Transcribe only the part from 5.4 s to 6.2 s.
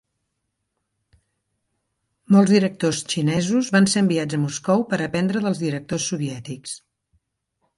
dels directors